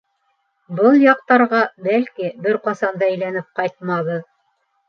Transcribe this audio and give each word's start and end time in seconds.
Был 0.79 0.97
яҡтарға, 1.03 1.59
бәлки, 1.89 2.31
бер 2.47 2.59
ҡасан 2.69 2.99
да 3.03 3.11
әйләнеп 3.13 3.53
ҡайтмабыҙ... 3.63 4.29